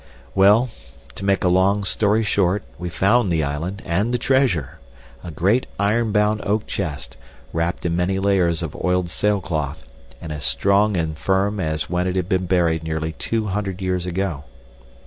[0.33, 0.71] Well,
[1.13, 6.11] to make a long story short, we found the island and the treasure—a great iron
[6.11, 7.17] bound oak chest,
[7.53, 9.83] wrapped in many layers of oiled sailcloth,
[10.19, 14.07] and as strong and firm as when it had been buried nearly two hundred years
[14.07, 14.45] ago.